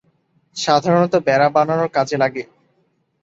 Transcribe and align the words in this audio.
সাধারণত 0.55 1.13
বেড়া 1.27 1.47
বানানোর 1.55 1.89
কাজে 1.89 2.17
লাগে। 2.17 2.43